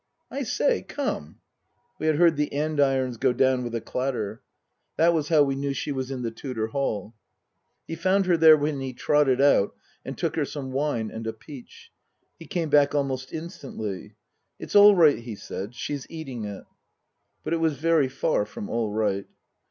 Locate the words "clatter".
3.81-4.41